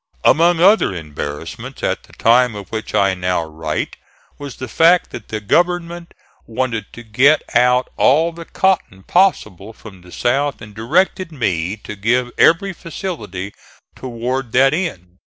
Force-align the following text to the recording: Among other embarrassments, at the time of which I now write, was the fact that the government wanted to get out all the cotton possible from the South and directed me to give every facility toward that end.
Among 0.23 0.59
other 0.59 0.95
embarrassments, 0.95 1.83
at 1.83 2.01
the 2.01 2.13
time 2.13 2.55
of 2.55 2.69
which 2.71 2.95
I 2.95 3.13
now 3.13 3.43
write, 3.43 3.97
was 4.39 4.55
the 4.55 4.67
fact 4.67 5.11
that 5.11 5.27
the 5.27 5.39
government 5.39 6.15
wanted 6.47 6.91
to 6.93 7.03
get 7.03 7.43
out 7.55 7.87
all 7.97 8.31
the 8.31 8.45
cotton 8.45 9.03
possible 9.03 9.73
from 9.73 10.01
the 10.01 10.11
South 10.11 10.59
and 10.59 10.73
directed 10.73 11.31
me 11.31 11.77
to 11.83 11.95
give 11.95 12.31
every 12.39 12.73
facility 12.73 13.53
toward 13.95 14.53
that 14.53 14.73
end. 14.73 15.19